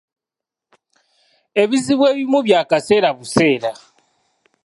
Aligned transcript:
Ebizibu 1.61 2.03
ebimu 2.11 2.39
bya 2.45 2.61
kaseera 2.69 3.09
buseera. 3.17 3.71